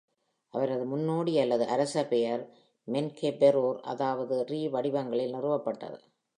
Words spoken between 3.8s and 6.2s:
அதாவது ரி வடிவங்களில் நிறுவப்பட்டது.